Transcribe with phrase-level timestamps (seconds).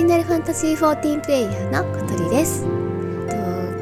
[0.00, 2.64] イナルファンタジー14プレイヤーの小鳥です。
[2.64, 2.70] と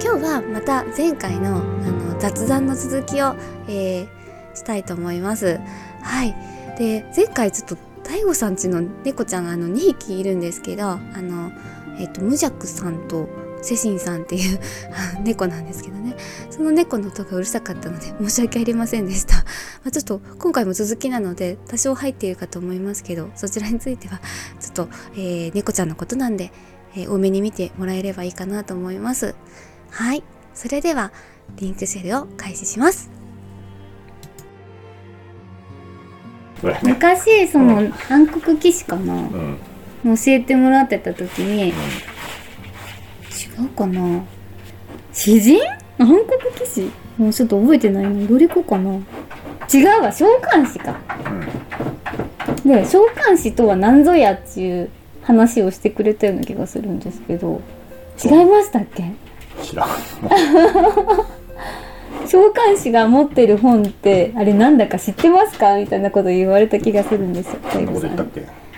[0.02, 3.36] 今日はまた前回のあの雑談の続きを、
[3.68, 4.18] えー
[4.58, 5.58] したいと思います。
[6.02, 6.34] はい。
[6.78, 11.52] で、前回ちょっと大悟さんちの猫ちゃんあの2匹いるんですけど、あの、
[11.98, 13.28] えっ、と、無弱さんと
[13.62, 14.60] セシンさんっていう
[15.24, 16.16] 猫なんですけどね。
[16.50, 19.36] その猫の音がうるさかったので 申し訳ありませんでした。
[19.36, 19.42] ま
[19.86, 24.20] あ、ちょっと今回も続きなので多少入っているかと思いますけど、そちらについては
[24.72, 26.52] ちょっと、えー猫ちゃんのことなんで、
[26.94, 29.34] えー多めに見てもらえればいいかなと思います。
[29.90, 30.22] はい。
[30.54, 31.12] それでは、
[31.56, 33.10] リンクシェルを開始します。
[36.82, 39.58] 昔、その、うん暗黒騎士かな、うん。
[40.04, 41.72] 教えてもらってた時に、違
[43.64, 44.24] うかな？
[45.12, 45.60] 詩人？
[45.98, 46.90] 暗黒騎士？
[47.16, 48.26] もうちょっと覚えてないな。
[48.26, 48.92] どれこかな？
[49.72, 50.98] 違うわ、召喚師か。
[52.68, 54.90] で、召喚師とは何ぞやっていう
[55.22, 57.60] 話をしてくれたような気がするんですけど、
[58.22, 59.12] 違いましたっけ？
[59.62, 59.88] 知らん。
[62.26, 65.76] 召喚師が持ってる本ってあれなんだか知ってますか？
[65.76, 67.58] みたいなこと言われた気がするんですよ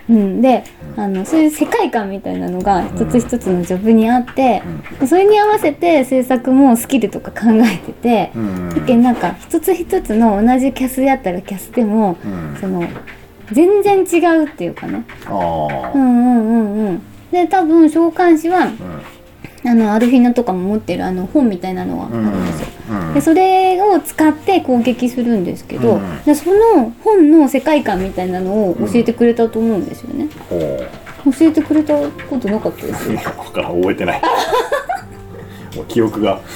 [0.09, 0.65] うん、で
[0.97, 4.61] あのそういう世界観みたいなのが一つ一つのジョブにあって、
[4.99, 8.71] でそれに合わせて制作もスキルとか考えてて、うん。
[8.71, 12.57] だけどなんか一つ一つの同じキャスやったらキャスでも、うん。
[12.61, 12.89] その
[13.53, 15.35] 全然違うっていうかねああ
[15.95, 15.99] う。
[15.99, 18.75] んうんうんうんで多分召喚師はうん。
[19.63, 23.15] あのアルフィナとかも持ってるあの本みたいなのがあるんですよ、うん。
[23.15, 30.29] でそれを使って攻撃するんですけど、うんでその本の世界観みたいなのを教えてくれたと思うんですよね。
[30.49, 30.57] 教
[31.43, 33.13] えてくれたことなかったです？
[33.13, 34.23] いや、わからん、覚えてない。
[35.77, 36.41] もう記憶が。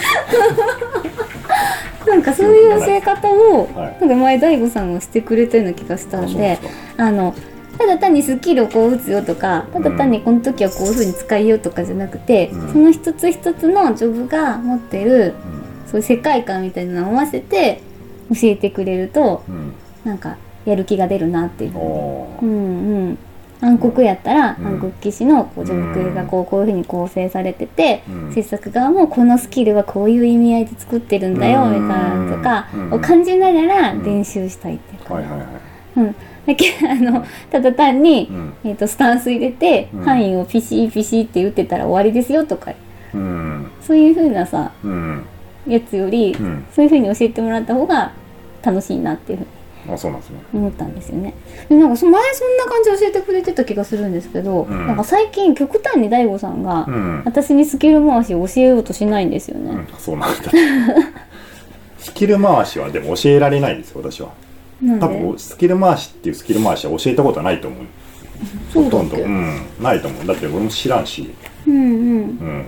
[2.08, 6.58] なんかそういう教え方を、はいなんか前大悟さんがしてくれたような気がしたんで
[6.96, 7.34] あの
[7.78, 12.72] ただ単にスキルをこう打つよとかただ単にこの時はこういう風に使いようとかじゃなくて、うん。
[12.72, 15.34] その一つ一つのジョブが持ってる
[15.86, 17.80] そういう世界観みたいなのを合わせて
[18.30, 19.54] 教えてくれるとうん。
[19.54, 19.72] うん。
[20.04, 21.72] なんかやる気が出るなっていう。
[21.72, 21.80] ふう
[22.42, 23.18] うんうん。
[23.60, 24.66] 暗黒やったら、うん。
[24.66, 28.32] 暗黒騎士のこう序幕がこうこういうふうに構成されてて、うん。
[28.32, 32.92] 制作側もこのスキルはこういう意味合いで作ってるんだようんみたいなのとかうん。
[32.94, 35.48] を感じながらうん練習したいっていうか、はいはいはい。
[35.96, 36.14] うん、
[36.46, 38.52] だけど あのただ単に、うん。
[38.64, 42.72] えー、とスタンス入れて、うん範囲をピシーピシーって打ってたら終わりですよとか
[43.14, 43.66] うん。
[43.80, 45.24] そういう風なさうん。
[45.66, 46.64] やつより、うん。
[46.72, 48.12] そういう風に教えてもらった方が
[48.62, 49.48] 楽しいなっていうふうに
[49.94, 50.38] あ、そうなんですね。
[50.52, 51.34] 思ったんですよね。
[51.68, 57.22] でなんかそ前そんな感じで教えてくれてた気がするんですけど、うんなんか最近極端に大悟さんが、うん。
[57.24, 59.70] 私にスキル回しを教えようとしないんですよね。
[59.70, 60.50] うん、そうなんだ。
[61.98, 64.30] スキル回しはでも教えられないですよ、私は。
[65.00, 67.84] 多分、スキル回しっていうスキル回しは教えたことはないと思う。
[68.74, 69.16] ほとんど。
[69.16, 69.60] うん。
[69.80, 70.26] ないと思う。
[70.26, 71.30] だって俺も知らんし。
[71.66, 71.82] うんうん。
[71.84, 71.84] う
[72.44, 72.66] ん。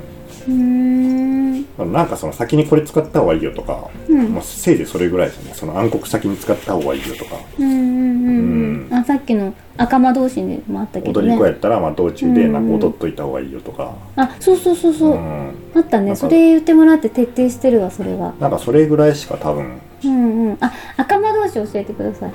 [0.49, 1.93] うーん。
[1.93, 5.55] なんかその先にこれ使った方がいいよとか、うんもうせいぜいそれぐらいですよね。
[5.55, 7.37] その暗黒先に使った方がいいよとか。
[7.59, 8.95] うんうんうんうん。
[8.95, 11.57] あ、さっきの赤間同士でもあったけど踊り子やね。
[11.57, 13.95] ったら、まあ道中でなんか踊っといた方がいいよとか。
[14.17, 15.15] あ、そうそうそうそう。
[15.17, 15.51] ん。
[15.75, 16.15] あったね。
[16.17, 18.35] それ言ってもらって徹底してるわ、それは。
[18.41, 20.59] なんかそれぐらいしか多分、うんうん。
[20.61, 22.33] あ、赤間同士教えてください。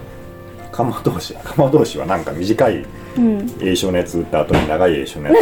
[0.71, 2.85] 赤間同士、赤間同士はなんか短い
[3.17, 3.51] うん。
[3.61, 5.33] 栄唱のやつ打った後に長い栄唱のや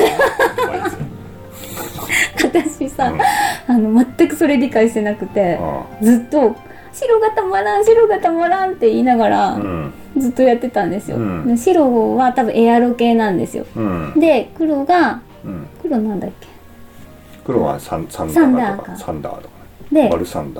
[0.89, 0.97] つ。
[2.43, 5.59] 私さ、うんあの、全くそれ理解してなくて、
[6.01, 6.55] ずっと
[6.91, 9.93] 「白がたまらん白がたまらん」って言いながらうん。
[10.17, 11.17] ずっとやってたんですよ、
[11.55, 14.11] 白は多分エアロ系なんですようん。
[14.13, 14.19] うん。
[14.19, 15.67] で黒がうん。
[15.83, 16.47] 黒なんだっけ？
[17.45, 19.58] 黒はサンサンダーとか、サンダーとかね。
[19.91, 20.09] で。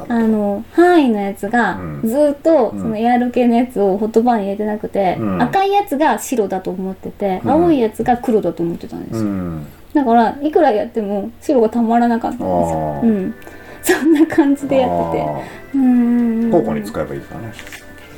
[0.09, 2.07] あの範囲のやつがうん。
[2.07, 2.81] ずっとうん。
[2.81, 5.41] そのエアロ系のやつをホットバーに入れてなくて、うん。
[5.41, 7.51] 赤いやつが白だと思ってて、うん。
[7.51, 9.67] 青いやつが黒だと思ってたんですよ、うん。
[9.93, 12.99] だからいくらやっても白がたまらなかったんですよ。
[13.03, 13.35] うん。
[13.81, 15.21] そんな感じでやってて。
[15.23, 15.39] あ
[15.75, 17.53] うん交互に使えばいいですかね。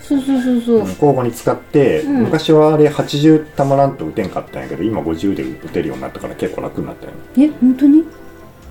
[0.01, 2.13] そうそうそうそう、交互に使って、うん。
[2.23, 7.11] 昔はあれ80たまらんと打てんかったんやけど、今50で打てるようになったから結構楽になったよ。
[7.35, 7.53] ね。
[7.53, 8.03] え本当に？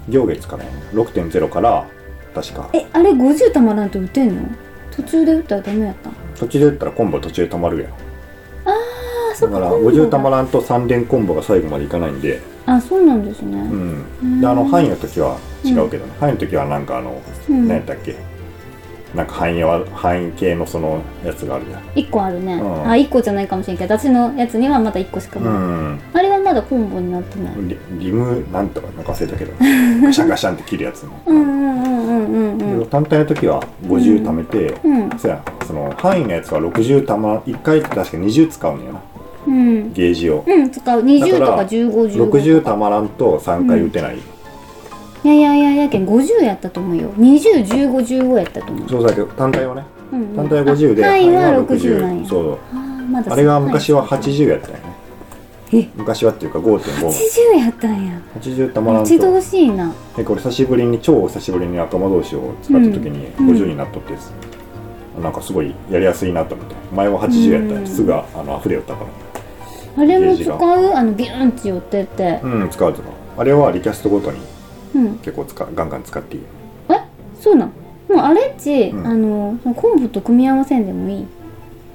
[0.08, 0.76] 行月からやね。
[0.92, 1.86] 6.0から、
[2.34, 2.70] 確か。
[2.72, 4.42] えあれ50たまらんと打てんの？
[4.90, 7.90] 途中で打ったらダメやった途中で打ったらコンボ途中でたまるやん。
[7.90, 7.94] あ
[9.32, 13.58] あそだからっかコンボ50たまがらんと3連コンボが最後までいかないんで、あそうなんですね。
[13.58, 14.40] うん。
[14.40, 16.12] で、あの、範囲の時は違うけどね。
[16.20, 17.68] 範囲の時はなんかあの、うん。
[17.68, 18.16] 何やったっけ？
[19.14, 21.82] なんか範囲は、範囲系のそのやつがあるやん。
[21.94, 22.88] 1個あるね、うん。
[22.88, 26.00] あ1個じゃないかもしれんけど私のやつにはまだ1個しかうない、ん。
[26.12, 27.54] あれはまだコンボになってない。
[27.62, 29.52] リリムなんとかなんか忘れたけど。
[30.02, 32.80] ガシャンガシャンって切るやつの、うんうんうんうんうん。
[32.80, 35.10] うん単体の時は50貯めて、うん。
[35.18, 39.00] そうやその範囲のやつは60たま1回って確か20使うんやな
[39.46, 39.92] ううん。
[39.92, 40.44] ゲージを。
[40.46, 41.02] うん使う。
[41.02, 44.24] 20とかだから1515 60たまらんと3回打てない、いや
[45.22, 47.10] いやいやいやけん50やったと思うよ。
[47.14, 48.88] 201515やったと思う。
[48.88, 49.84] そうだけど単体はね。
[50.12, 50.20] うん。
[50.20, 52.28] うん単体は50であ範囲は範囲60なんや。
[52.28, 54.80] そうあーまだあれが昔は80 80やったよね。
[55.72, 55.88] え？
[55.94, 57.06] 昔はっていうか5.580
[57.54, 58.20] 80やったんや。
[58.72, 59.10] たまらんと。
[59.10, 59.92] 待ち遠しいな。
[60.16, 63.50] でこれ久しぶりに超久しぶりに赤間同士を使った時にうん。
[63.50, 64.32] 50になっとってです、
[65.22, 66.74] なんかすごいやりやすいなと思って。
[66.92, 69.06] 前は80やったうんらすぐあの溢れよったか
[69.96, 70.94] あれも使う？
[70.94, 72.24] あのビューンって寄ってって。
[72.24, 73.08] らうん使うとか。
[73.36, 74.38] あれはリキャストごとに
[74.94, 75.18] うん。
[75.18, 76.42] 結構使うガンガン使っていい。
[76.90, 77.00] え？
[77.40, 77.68] そうなん？
[78.08, 79.06] もうあれっち、うん。
[79.06, 81.26] あのその昆布と組み合わせんでもいい。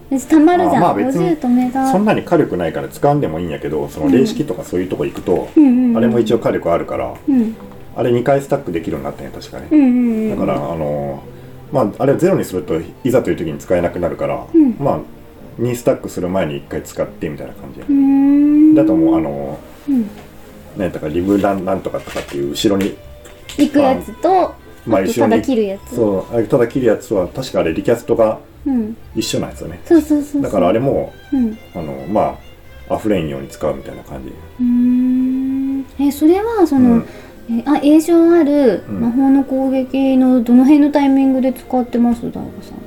[0.09, 1.91] でたまるじゃん、あまあ別に50とメガ。
[1.91, 5.97] そんなに火力ないから使うんでもいいんやけどその霊式とかそういうとこ行くと、うんうんうん。
[5.97, 7.55] あれも一応火力あるからうん。
[7.95, 11.23] あれ2回スタックできるようになったんや確かね、うんうんうんだからあの
[11.71, 14.75] まああれをゼロにするといざという時に使えなくなるから、うん。
[14.79, 14.99] まあ
[15.59, 18.75] 2スタックする前に1回使ってみたいな感じやうーん。
[18.75, 19.59] だともうあの
[19.89, 20.09] うん
[20.77, 22.97] 何だかリブランなんとかとかっていう後ろに
[23.57, 24.53] 行くやつと
[24.85, 25.95] まあ後ろに切るやつ。
[25.95, 28.97] そうただ切るやつは確かあれリキャストがうん。
[29.15, 29.79] 一緒なんですよね。
[29.85, 31.57] そうそうそうだからあれもうん。
[31.75, 32.37] あのま
[32.89, 35.85] あ溢れんように使うみたいな感じうーん。
[35.99, 37.05] えそれはその、うん。
[37.49, 38.99] えあ栄称あるうん。
[39.01, 42.77] 魔法の攻撃のどの辺のタイミングで使ってます大悟さん。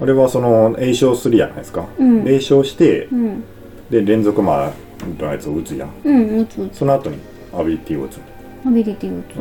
[0.00, 2.28] あれはその栄唱するやないですか、うん。
[2.28, 3.44] 栄唱してうん。
[3.90, 4.72] で連続まあ
[5.06, 6.78] のやつを打つやんうん打つ打つ。
[6.78, 7.18] その後に
[7.56, 8.20] アビリティを打つ
[8.66, 9.36] アビリティ打つ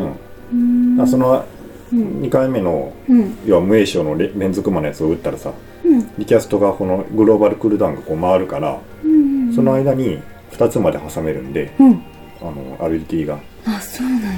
[0.51, 1.00] うん。
[1.01, 1.45] うその
[1.92, 2.21] うん。
[2.21, 3.38] 2回目のうん。
[3.45, 5.51] 要は無栄唱のれ連続魔のやつを打ったらさ
[5.83, 6.09] うん。
[6.18, 10.21] リキャストがこのグローバルクールダウンがこう回るからうんその間に
[10.51, 12.01] 2つまで挟めるんでうん。
[12.42, 13.39] あのアビリティが。
[13.65, 14.30] あそうなんや。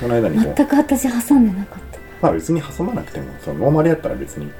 [0.00, 1.98] その間に全く私挟んでなかった。
[2.22, 4.50] まあ別に挟まなくてもそのノーマルやったら別に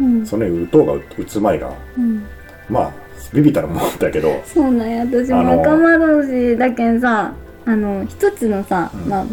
[0.00, 0.26] うん。
[0.26, 2.24] その打とうが打つ前がうん。
[2.68, 2.92] まあ
[3.32, 5.04] ビビたらもんだけどそうなんや。
[5.04, 7.34] 私仲間同士だけんさ
[7.66, 9.08] あの一つのさ、うん。
[9.08, 9.26] まあ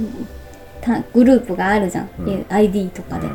[0.82, 2.46] たグループがあるじゃん、うん。
[2.50, 3.28] ID とかで、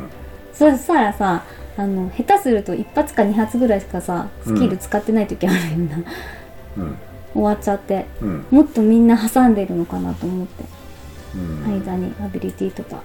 [0.53, 1.43] そしたらさ
[1.77, 5.97] あの下手すると一発か二発ぐらいしかさスキル使ってない時あるよな、
[6.77, 6.97] うん。
[7.33, 8.05] 終わっちゃって。
[8.21, 8.45] うん。
[8.51, 10.63] もっとみんな挟んでるのかなと思って、
[11.35, 11.81] うん。
[11.81, 13.01] 間にアビリティとか。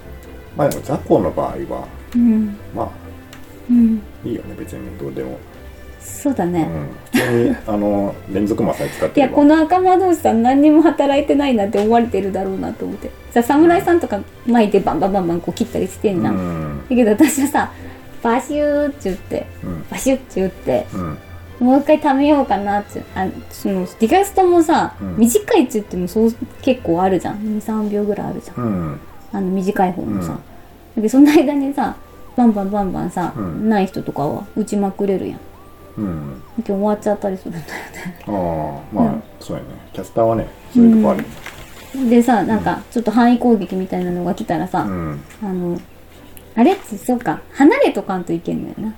[0.55, 2.57] まあでも雑魚の場合はうん。
[2.75, 2.89] まあ
[3.69, 4.01] うん。
[4.23, 4.97] いいよね別に。
[4.97, 5.35] どうでも、う
[5.99, 9.35] そうだね、ん、普通にあの連続魔さえ使っいやてれば。
[9.35, 13.11] この赤間同士さん何にも働いてないなって思われてるだろうなと思って。
[13.31, 16.81] さ侍さんとか巻いてバンバンバンバンこう切ったりしてんじゃん、うん。
[16.89, 17.71] だけど私はさ
[18.23, 19.85] バシューって言ってうん。
[19.89, 21.17] バシュッって言ってうん。
[21.59, 25.17] もう一回貯めようかなってあそのディカストもさ、うん。
[25.17, 27.37] 短いって言ってもそう結構あるじゃん。
[27.59, 28.63] 23秒ぐらいあるじゃん。
[28.63, 28.99] うん。
[29.33, 30.35] あの短い方もさ、うん。
[30.35, 30.41] だ
[30.95, 31.95] けどその間にさ
[32.35, 33.69] バンバンバンバンさ、うん。
[33.69, 35.39] ない人とかは打ちまくれるやん
[35.97, 36.41] うん。
[36.57, 37.71] 今日終わっちゃったりするんだよね。
[38.27, 39.23] ああまあ、うん。
[39.39, 39.69] そうやね。
[39.93, 41.25] キャスターはねそういうとこある。
[42.09, 45.21] でさなんかちょっと範囲攻撃みたいなのが来たらさ、うん。
[45.41, 45.79] あの
[46.55, 48.95] あれってそうか離れとかんといけんのよな。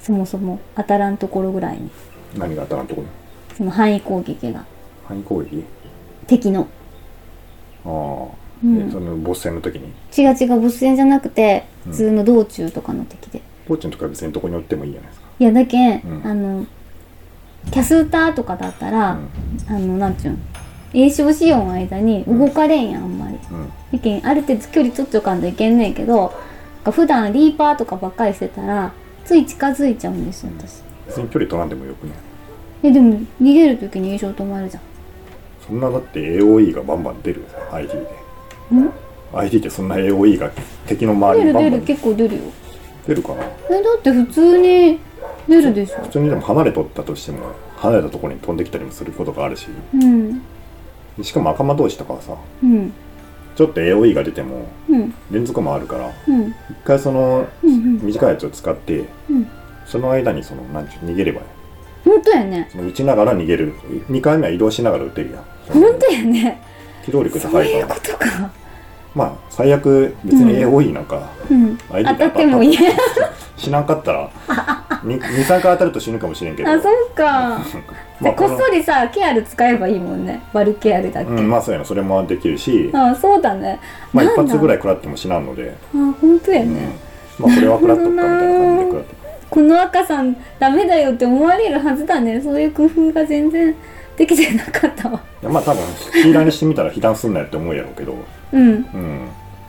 [0.00, 1.90] そもそも当たらんところぐらいに。
[2.36, 3.06] 何が当たらんところ？
[3.56, 4.64] その範囲攻撃が。
[5.06, 5.64] 範囲攻撃？
[6.26, 6.66] 敵の。
[7.84, 8.86] ああ、うん。
[8.86, 9.92] でそのボス戦の時に？
[10.16, 11.92] 違う違うボス戦じゃなくてうん。
[11.92, 16.26] 普通の道中とかの敵で、ポーチのとか別にどこに寄ってもいいじゃないですかいやだけん、うん。
[16.26, 16.66] あの
[17.72, 19.18] キャスターとかだったら、
[19.68, 19.74] うん。
[19.74, 20.42] あのなんちゅうん
[20.92, 23.38] 栄唱しようの間に動かれんやんあんまり。
[23.50, 23.72] うん。
[23.92, 26.30] だけんある程度距離取っちゃおかんといけんねんけどなん
[26.84, 28.92] か普段リーパーとかばっかりしてたら
[29.24, 30.82] つい近づいちゃうんですよ私。
[31.06, 32.12] 別に距離取らんでもよくね。
[32.82, 34.82] えでも逃げる時に栄唱止まるじゃん。
[35.66, 37.98] そんなだって AOE がバンバン出る ID で。
[38.76, 38.90] ん
[39.32, 40.50] ？ID ってそんな AOE が
[40.86, 41.86] 敵の周出る出るりにバンバン。
[41.86, 42.42] 結構出るよ。
[43.06, 43.44] 出るかな。
[43.44, 44.98] えだって普通に
[45.48, 46.02] 出るでしょ。
[46.02, 47.38] 普通にでも離れとったとしても
[47.76, 49.68] 離れたところに飛んできたりもすることがあるし。
[49.94, 50.42] うん。
[51.22, 52.92] しかも赤間同士とかはさうん。
[53.56, 55.14] ちょっと AOE が出てもうん。
[55.30, 56.48] 連続もあるからうん。
[56.48, 56.54] 一
[56.84, 58.00] 回そのうんうん。
[58.02, 59.46] 短いやつを使ってうん。
[59.86, 61.46] その間にそのなん逃げればいい。
[62.04, 62.68] 本当やね。
[62.70, 63.74] その打ちながら逃げる。
[64.08, 65.44] 2回目は移動しながら撃てるやん。
[65.68, 66.62] 本当やね。
[67.04, 67.78] 機動力そう高いから。
[67.78, 68.50] いうことか。
[69.14, 71.76] まあ最悪別に AOE なんか、うん。
[71.88, 72.78] 当 ID たってもいい。
[73.56, 74.30] 死なんかったら
[75.04, 76.70] 23回当たると死ぬかもしれんけど。
[76.70, 77.60] あそうか。
[78.22, 80.42] じこっそりさケアル使えばいいもんね。
[80.52, 81.84] バルケアルだっけ、うん、まあそうやな。
[81.84, 82.90] それもできるし。
[82.92, 83.80] あそうだね。
[84.12, 86.74] まあ一発ぐらいい食らっても死なんので、あ本当やうん。
[86.74, 86.80] ね、
[87.38, 89.14] まあこれは食らっとったみたいな感じで食らっとっ
[89.50, 92.40] この赤さんダメだよって思われるはずだね。
[92.40, 93.74] そういう工夫が全然
[94.16, 95.20] できてなかったわ。
[95.42, 95.82] たまあ多分
[96.22, 98.14] ヒーラーにしてみたら被弾すんなよって思うやろうけど。
[98.52, 98.62] うん。
[98.62, 99.28] うん。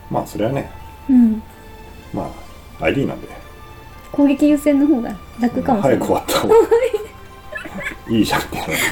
[0.09, 0.69] まあそれはね。
[1.09, 1.41] うん。
[2.13, 2.29] ま
[2.79, 3.27] あ ID なんで
[4.11, 8.41] 攻撃優先の方が楽かもしれない、早く終わった いいじゃん。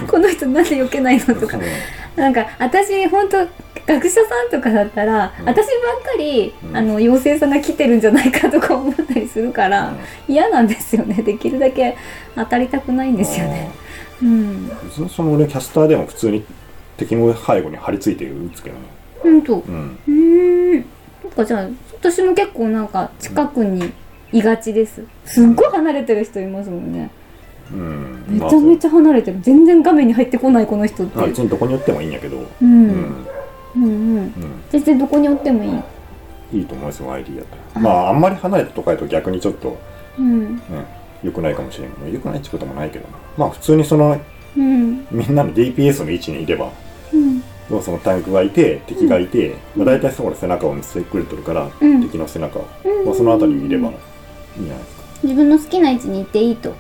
[0.08, 1.58] この人なんで避けないのとか。
[2.16, 3.38] なんか私本当
[3.86, 5.46] 学者さんとかだったら、うん。
[5.46, 6.78] 私ばっかり、うん。
[6.78, 9.94] あの妖精さんが来てるんじゃないかとか思ったりするから、
[10.28, 11.16] 嫌なんですよね。
[11.16, 11.98] できるだけ
[12.36, 13.72] 当たりたくないんですよね。
[14.22, 14.72] うん。
[15.10, 16.46] その俺キャスターでも普通に
[16.98, 18.82] 敵の背後に張り付いて撃つけどね。
[19.22, 19.98] 本当うん。
[20.08, 20.86] うーん。
[21.24, 21.68] そっかじゃあ
[22.00, 23.92] 私も結構なんか近くに
[24.32, 25.04] いがちです。
[25.26, 27.10] すっごい離れてる人いますもんね。
[27.72, 28.24] うん。
[28.28, 29.38] めちゃめちゃ離れてる。
[29.42, 31.18] 全然画面に入ってこないこの人って。
[31.18, 32.38] まあ別にどこに寄ってもいいんやけど。
[32.38, 32.88] ううん。
[32.88, 33.26] ん
[33.76, 34.18] うんうん。
[34.18, 34.32] うん。
[34.70, 36.60] 全然どこにおってもいい。
[36.60, 37.82] いいと思いますよ ID やったら。
[37.82, 39.78] まああんまり離れたとこやと逆にちょっと
[40.18, 40.56] うん。
[40.56, 40.62] ね
[41.24, 41.92] 良くないかもしれん。
[41.92, 43.18] けど良くないってこともないけどな。
[43.38, 44.20] まあ普通にその
[44.58, 45.08] うん。
[45.12, 46.72] みんなの DPS の位置にいれば
[47.14, 47.44] うん。
[47.84, 52.02] そのタンクがいて敵がいて、まあ、大体そこで背中を見せてくれてるから、うん。
[52.02, 53.06] 敵の背中を、うん。
[53.06, 53.92] まあ、その辺りにいれば
[54.58, 55.04] いいんじゃないですか。
[55.24, 56.70] 自分の好きな位置にいていいと。
[56.72, 56.76] 好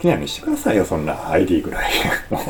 [0.00, 1.90] きなようにしてくださいよそんな ID ぐらい。
[2.30, 2.42] もう。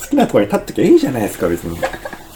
[0.00, 1.78] 好きなところに立っときゃいいじゃないですか別に。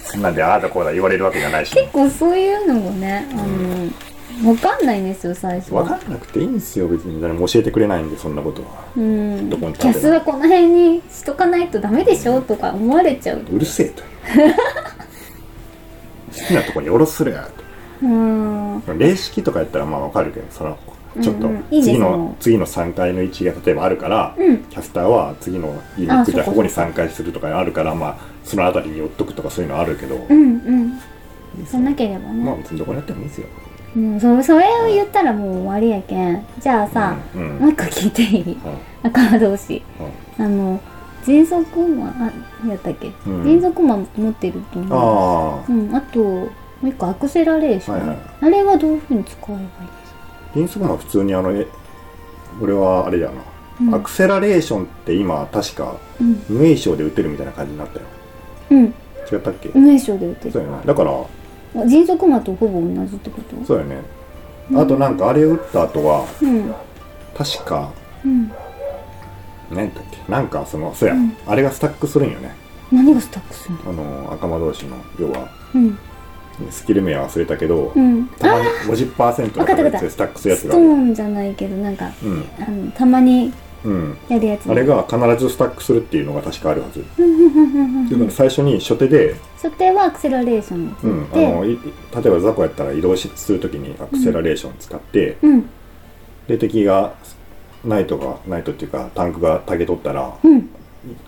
[0.04, 1.74] そんなんでああだこうだ言われるわけじゃないし。
[1.74, 7.20] 結構そういうのもねあの分かんないんですよ最初分かんなくていいんですよ別に。
[7.20, 8.68] 誰も教えてくれないんでそんなことは。
[8.96, 9.50] うん。
[9.50, 13.42] どこに立キャスはこの辺にしとかないとダメでしょとか思われちゃう。
[13.50, 14.02] うるせえと。
[16.38, 17.48] 好きなところに下ろすれや
[18.02, 18.82] うん。
[18.86, 20.78] と霊式とかやったらまあ分かるけどその
[21.20, 22.36] ちょっと次もの。
[22.38, 24.58] 次の3階の位置が例えばあるから、うん。
[24.64, 31.00] キャスターは次の家にあ行くじゃここに3回するとかあるからまあその辺りに寄っとくとかそういうのあるけど、うんうん。
[31.66, 32.44] そんなければね。
[32.44, 33.46] まあ別にどこにやってもいいですよ。
[33.96, 36.44] もうそそれを言ったらもう終わりやけん。
[36.60, 37.58] じゃあさうんうん。
[37.58, 38.58] もう一個聞いていい？
[38.64, 39.82] はい赤同士。
[39.98, 40.80] はいあの
[41.24, 42.32] 迅速マン
[42.64, 43.10] あやったっけ？
[43.26, 43.44] うん。
[43.44, 44.98] 迅速マン持ってると思う。
[44.98, 46.48] ああうんあと
[46.80, 48.18] もう一個アクセラレーション、はいはい。
[48.40, 50.18] あれはどういうふうに使えばいいですか？
[50.54, 51.66] 原則は普通にあのえ
[52.62, 53.42] 俺はあれやな、
[53.80, 53.94] うん。
[53.94, 56.42] アクセラレーションって今確かうん。
[56.48, 58.06] 無影賞で打てるみたいな感じになったよ。
[58.70, 58.84] うん。
[58.84, 60.52] 違ったっけ、無名称で打てる。
[60.52, 60.80] そうやな。
[60.82, 63.64] だから迅速マンとほぼ同じってこと？
[63.66, 64.00] そうやね。
[64.74, 66.74] あとなんかあれ打った後はうん。
[67.36, 67.90] 確か
[68.24, 68.52] うん。
[69.70, 70.32] 何だっけ？
[70.32, 71.36] なんかそのそうや、うん。
[71.46, 72.54] あれがスタックするんよね。
[72.90, 73.90] 何がスタックするの？
[73.90, 75.50] あの赤間同士の要は。
[75.74, 75.98] うん
[76.70, 78.26] スキル名は忘れたけど、うん。
[78.38, 79.76] たまに50%のわかったわかった。
[79.76, 80.84] 確率でスタックするやつストがある。
[80.84, 82.44] ーンじゃないけどなんかうん。
[82.58, 83.52] あのたまに
[83.84, 84.70] うんやるやつ。
[84.70, 87.04] あれが必ずスタックするっていうのが確かあるはず。
[88.30, 95.70] 最初に初手で、初手はアクセラレーションうん、あのい例えば雑魚やったら移動しするときにアクセラレーション使って、うん。
[96.48, 97.14] で敵が
[97.84, 100.68] ナイトがナイトっていうかタンクがタゲ取ったらうん。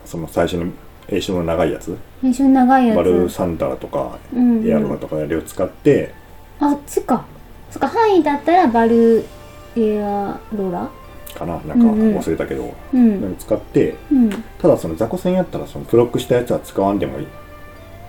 [0.04, 0.72] その最初の
[1.08, 2.96] 栄称の長いやつ練習長いやつ。
[2.96, 4.58] バルサンダラとかうん。
[4.58, 6.12] うんエアロラとかあれを使って、
[6.58, 7.24] あっちか。
[7.70, 9.24] そっか範囲だったらバル
[9.76, 10.90] エアロラ？
[11.34, 12.16] かななんかうんうん。
[12.18, 13.36] 忘れたけど、うん。
[13.38, 14.30] 使ってうん。
[14.58, 17.26] ただその雑魚戦やったらそのプロックしたやつは使わんでもいい、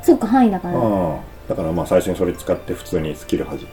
[0.01, 0.79] そっか範囲だから。
[1.47, 3.67] だからまあ最初にそれ使って普通にスキルはじ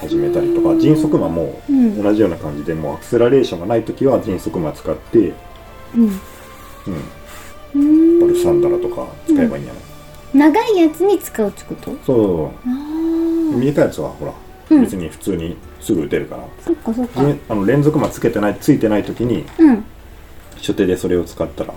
[0.00, 2.02] 始めたりとか迅速魔もうん。
[2.02, 5.18] 同じような感じでもうアクセラレーションがない時は迅速魔使って、
[5.94, 6.14] うんうん、うん
[7.74, 9.82] バルサンダラとか使えばいいんじゃない、
[10.50, 11.96] 長いやつに使うってこと？
[12.04, 12.70] そう。
[13.56, 14.32] 短いやつはほら、
[14.70, 14.82] うん。
[14.82, 16.44] 別に普通にすぐ打てるから。
[16.60, 17.24] そっかそっか。
[17.24, 19.84] であの連続魔つけてないついてない時にうん。
[20.56, 21.72] 初手でそれを使ったら。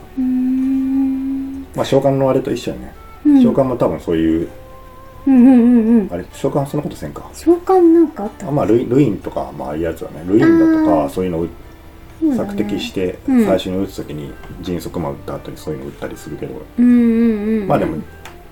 [1.75, 2.93] まあ召喚のあれと一緒やね、
[3.25, 3.41] うん。
[3.41, 4.49] 召喚も多分そういう
[5.25, 6.09] うんうんうんうん。
[6.11, 7.29] あれ召喚はそんなことせんか？
[7.33, 8.49] 召喚なんかあった？
[8.49, 11.47] あまあルイルインとかまあああいうやつはねルインだとかそういうの
[12.35, 13.45] 索敵してうん。
[13.45, 18.01] 最初に打つ時に迅速魔打った後にそういうの打ったりするけど、うんうんうんまあでも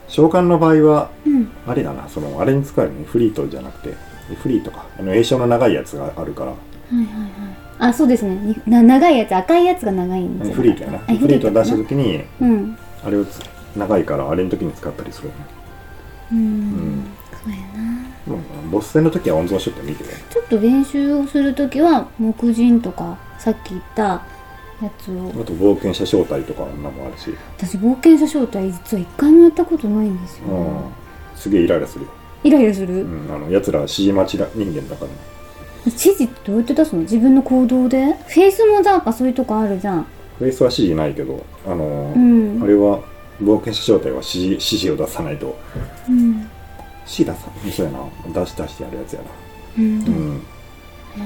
[0.08, 1.50] 召喚の場合はうん。
[1.66, 2.08] あれだな。
[2.10, 3.96] そのあれに使えるねフリートじゃなくて
[4.36, 4.86] フリーとか。
[5.00, 6.52] あの栄称の長いやつがあるから。
[6.52, 6.58] は
[6.92, 7.32] いはいはい。
[7.80, 8.36] あそうですね。
[8.36, 10.56] にな長いやつ赤いやつが長いんですよ。
[10.56, 10.98] フリートやな。
[10.98, 12.78] あフリート出した時にうん。
[13.04, 13.40] あれをつ
[13.76, 15.46] 長いからあれの時に使ったりするよね。
[16.34, 16.40] うん、
[17.00, 17.04] ん。
[17.44, 17.64] そうやな。
[18.28, 24.22] うんボス戦の時は温存しとってもいいけどちょっと練習をするときは木人とかさっき言ったや
[25.00, 25.30] つを。
[25.30, 30.64] あと冒険者招待とかなんもあるし、私冒険者招待実は一回もやったことないんですよ、うん。
[30.66, 30.82] ね、
[31.36, 32.12] すげえイライラするよ、
[32.44, 35.12] イライラする、うん、あの奴ら指示待ちだ人間だから。
[35.12, 35.18] ね
[35.84, 37.02] 指示ってどうやって出すの？
[37.02, 38.14] 自分の行動で？
[38.28, 40.06] フェイスもなんかそういうとこあるじゃん。
[40.38, 42.64] フェイスは指示ないけどあのーうん。
[42.64, 43.00] あれは
[43.42, 45.58] 冒険者招待は指示指示を出さないと。
[46.08, 46.34] うん。
[46.34, 48.00] 指示出さそうやな。
[48.32, 49.28] 出し出してやるやつやな。
[49.80, 49.84] うん。
[49.86, 50.42] うん。
[51.18, 51.20] へ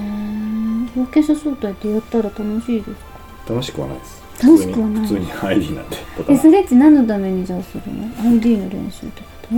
[0.96, 3.54] ー冒険者招待ってやったら楽しいですか？
[3.54, 4.24] 楽しくはないです。
[4.44, 5.02] 楽しくはない。
[5.04, 5.98] 普通に ID なんで
[6.30, 9.56] えそれって何のためにじゃあするの ?ID の練習ってこと？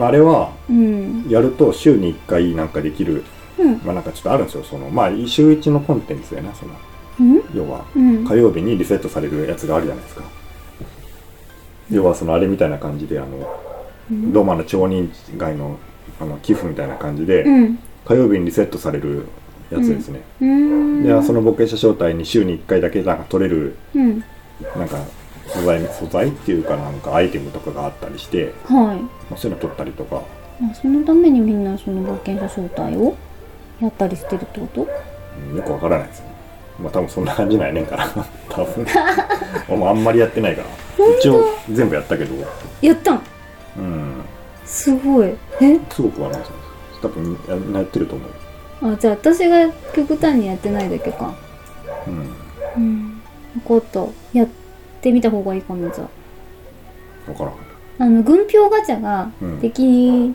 [0.00, 1.26] まああれはうん。
[1.28, 3.24] やると週に1回なんかできる
[3.58, 3.72] うん。
[3.84, 4.64] まあなんかちょっとあるんですよ。
[4.64, 6.72] そのまあ週1のコンテンツやなその
[7.20, 7.36] うん。
[7.36, 7.84] や要は。
[7.96, 8.24] うん。
[8.26, 10.22] 火曜日にリセットされるやつがあるじゃないですか。
[11.90, 13.38] 要はそのあれみたいな感じであの
[14.32, 15.78] ローマの町人街の
[16.20, 17.78] あの寄付みたいな感じで、うん。
[18.04, 19.26] 火曜日にリセットされる
[19.70, 21.02] やつですね、うん。
[21.04, 24.24] でその冒険者招待に週に1回だけなんか取れるうん。
[24.76, 24.98] なんか
[25.46, 29.00] 素材素材っていうかなんかアイテムとかがあったりして、はい。
[29.02, 30.22] まあ、そういうの取ったりとか。
[30.60, 33.16] あそのためにみんなその冒険者招待を
[33.80, 34.88] やったりしてるってこと？
[35.50, 36.26] うんよくわからないですね。
[36.80, 38.08] まあ多分そんな感じなんやねんから。
[38.50, 38.86] 多分。
[39.68, 40.68] 俺 もあんまりやってないから。
[41.18, 42.34] 一応全部やったけど。
[42.82, 43.20] やったん？
[43.78, 44.14] うん。
[44.64, 45.28] すごい。
[45.60, 45.78] え？
[45.90, 46.52] すごくはないです。
[47.00, 48.28] 多分ややってると思う
[48.80, 51.34] あじゃあ私が極端にやってないだけか。
[52.06, 52.82] うん。
[52.82, 53.22] うん。
[53.66, 54.48] 分かったやっ
[55.00, 56.08] てみた方がいいかもじゃ
[57.26, 57.52] 分からん。
[57.52, 57.56] あ
[58.00, 59.60] あの軍票ガチャがうん。
[59.60, 60.34] でき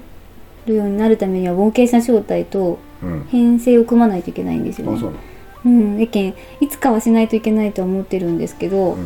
[0.66, 3.24] るようになるためには冒険者招待とうん。
[3.30, 4.98] 編成を組まないといけないんですよね。
[4.98, 5.24] あそうなの。
[5.66, 6.00] うん。
[6.00, 8.98] やけんいつかはしないといけないとは思ってるんですけど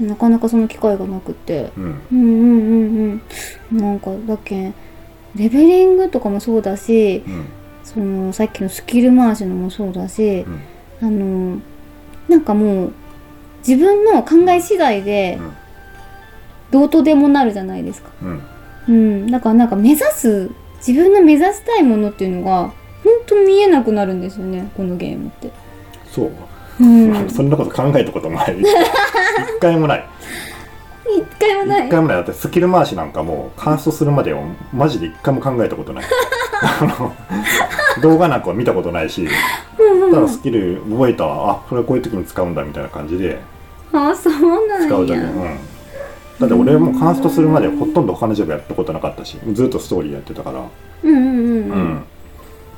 [0.00, 0.06] う、ん。
[0.06, 1.72] なかなかその機会がなくて。
[1.76, 1.84] うん。
[1.84, 2.54] うんうんう
[3.14, 3.22] ん
[3.70, 3.78] うん。
[3.78, 4.74] なんかだけん
[5.36, 7.46] レベリングとかもそうだしうん
[7.94, 10.60] そのさっきのスキル回しのもそうだしう、ん。
[11.00, 11.60] あの
[12.28, 12.92] なんかもう
[13.66, 15.52] 自分の考え次第でうん。
[16.70, 18.10] どうとでもなるじゃないですか。
[18.22, 18.42] うん。
[18.88, 20.50] うん、だからなんか目指す
[20.86, 25.50] 自分の目指したいものっていうのが本当見えなくなるんですよねこのゲームって。
[26.10, 26.32] そう、
[26.80, 28.60] うん、 そんなこと考えたこともない。
[28.60, 28.66] 一
[29.60, 30.04] 回もない。
[31.16, 31.86] 一回もない？
[31.86, 32.16] 一回もない。
[32.16, 34.42] だってスキル回しなんかもうカンストするまでは
[34.74, 36.04] マジで一回も考えたことない
[38.02, 39.26] 動画なんかは見たことないし
[40.12, 43.40] ただスキル覚えたわあこれこういう時に使うんだみたいな感じで
[43.92, 44.86] あそうなんや。
[44.88, 45.58] 使うだけうん。
[46.38, 50.64] だって俺もカンストするまでほとんど他のジョブやったことなかったしずっとストーリーやってたから。
[51.04, 52.04] うんうんうんううん、ん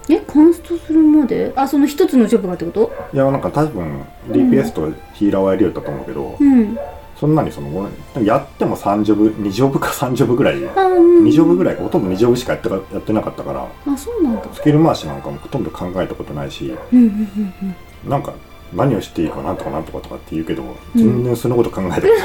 [0.09, 1.53] えカンストするまで？
[1.57, 2.91] あその一つのジョブがってこと？
[3.13, 6.79] いやなんか多分 DPS とヒーラーはやるようだと思うけど、うん
[7.21, 7.87] そんなにその
[8.25, 11.25] やっても3ジョブ2ジョブか3ジョブぐらいあうん。
[11.25, 14.43] 2ジョブぐらいかほとんど2ジョブしかやってかやってなかったからあそうなんだ。
[14.55, 18.11] スキル回しなんかもほとんど考えたことないしうんうんうんうん。
[18.11, 18.33] なんか
[18.73, 22.17] 何をしていいかなんとかなんとかとかって言うけどうん全然そのこと考えたことない、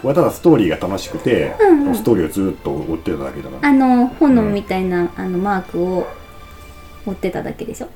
[0.02, 1.94] 俺はただストーリーが楽しくて、うんうん。
[1.94, 6.06] ストーリーをずっと追ってただけだなあの炎みたいな、あのマークを
[7.04, 7.88] 持ってただけでしょ？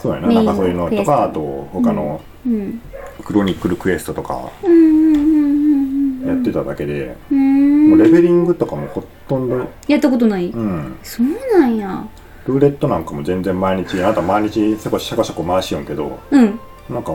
[0.00, 2.80] そうやななんかそういうのとかあと他のうん。
[3.24, 10.96] クロニクルクエストとかうんうんうんうんやってただけで、もうレベリングとかもほとんどやったことない、うん。
[11.02, 11.26] そう
[11.58, 12.04] なんや。
[12.46, 16.60] ルーレットなんかも全然毎日あなた毎日そこシャカシャカ回しよんけどうん。
[16.90, 17.12] なんか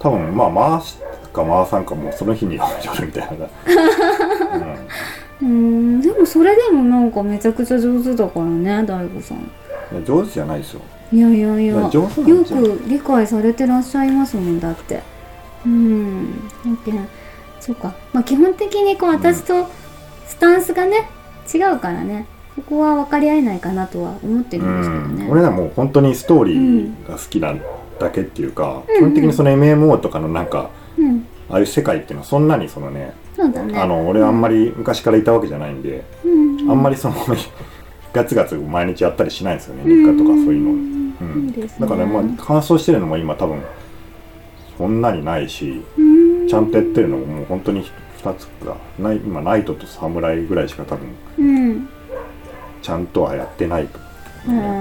[0.00, 0.96] 多分まあ回し
[1.32, 2.64] か回さんかもうその日によ
[2.98, 3.46] るみたいな、
[5.42, 6.00] うーん。
[6.00, 9.50] でもそれでもなんかめちゃくちゃ上手だからね大悟さん。
[10.04, 10.80] 上手じゃないですよ
[11.12, 11.74] いやいやいや。
[11.74, 15.02] よく理解されてらっしゃいますもんだって。
[15.64, 16.48] うん。
[16.64, 16.92] だって
[17.60, 17.94] そうか。
[18.12, 19.68] まあ基本的にこう私と
[20.26, 21.08] スタンスがね
[21.52, 22.26] 違うからね。
[22.54, 27.54] そこは分かり合えないかなとは思ってるんですけどね、うん、俺らもう本当にストーリーが好きな
[28.00, 31.26] だけっていうか、うん基本的にその MMO とかのなんかうん。
[31.50, 33.78] ああいう世界っていうのはそんなにそのねそうだね。
[33.78, 36.28] あの俺あんまり昔からいたわけじゃないんで、う
[36.66, 37.14] んあんまりその
[38.12, 41.52] ガツガツ毎日やったりしないんですよね日課とかそういうの、うん。
[41.52, 43.62] だからまあ乾燥してるのも今多分
[44.76, 46.48] そんなにないしうん。
[46.48, 47.84] ちゃんとやってるのももう本当に
[48.22, 51.88] 2つかない今ナイトと侍ぐらいしか多分うん。
[52.82, 54.04] ちゃんとはやってないと、ね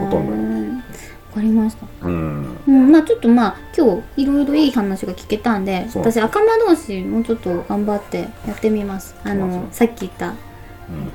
[0.05, 0.87] ほとんど
[1.37, 1.85] かりました。
[2.07, 2.57] うん。
[2.67, 9.15] うん、まあちょっとまあ今日いろいろいい話が聞けたんで私赤間同士もうちょっと頑張ってやってみます。
[9.23, 10.35] あのさっき言ったうん。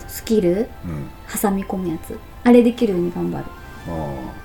[0.08, 1.10] スキルうん。
[1.40, 2.18] 挟み込むやつ。
[2.44, 3.44] あれできるように頑張る。
[3.44, 3.61] あ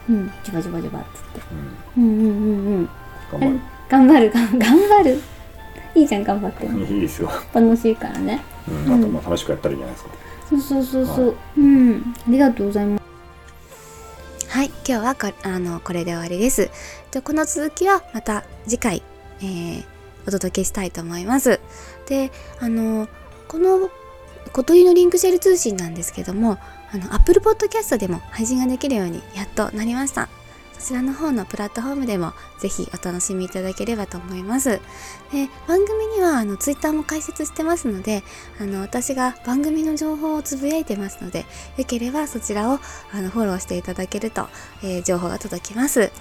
[0.09, 0.31] うん。
[0.43, 1.39] ジバジバジバっつって。
[1.39, 1.43] あ
[1.97, 2.03] うん。
[2.03, 2.89] うんうんうんうん。
[3.29, 3.59] 頑張る。
[3.89, 4.31] 頑張る。
[4.31, 5.21] が頑張る。
[5.95, 6.67] いいじゃん頑張って。
[6.67, 8.41] もいいですよ、楽しいからね。
[8.67, 10.11] うん、あとまあ楽しくやったらいいんじゃないですか、
[10.49, 12.13] そうそうそうそう、うん。
[12.27, 14.47] ありがとうございます。
[14.49, 16.69] はい、今日はこあのこれで終わりです。
[17.11, 19.03] でこの続きはまた次回、
[19.39, 19.85] えー
[20.27, 21.61] お届けしたいと思います。
[22.05, 23.07] で、あの
[23.47, 23.89] この
[24.51, 26.57] 小鳥のリンクシェル通信なんですけども、
[26.91, 30.29] あの Apple Podcast でも配信ができるようにやっとなりました。
[30.73, 34.69] そちらの方のプラットフォームでもぜひお楽しみいただければと思います。
[34.69, 34.79] で
[35.67, 38.23] 番組にはあの Twitter も開設してますので、
[38.61, 41.45] あの私が番組の情報をつぶやいてますので、
[41.77, 42.79] よければそちらを
[43.11, 44.47] あのフォローしていただけると、
[44.83, 46.11] えー情報が届きます。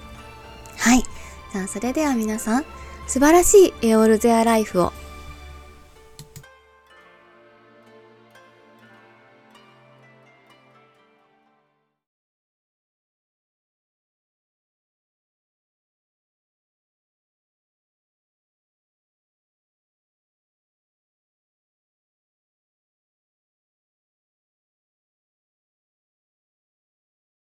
[0.78, 1.02] はい。
[1.52, 2.64] じゃあそれでは皆さん、
[3.06, 4.92] 素晴らしいエオールゼアライフを